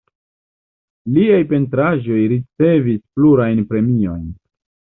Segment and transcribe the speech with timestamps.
[1.17, 4.29] Liaj pentraĵoj ricevis plurajn premiojn.